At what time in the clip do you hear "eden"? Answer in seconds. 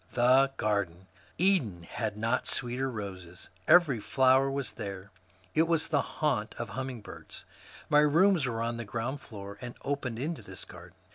1.37-1.83